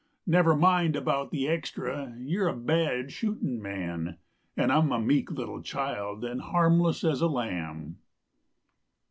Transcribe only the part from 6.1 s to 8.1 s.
and as harmless as a lamb."